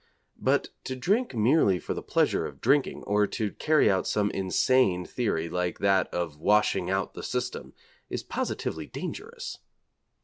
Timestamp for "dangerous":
8.87-9.59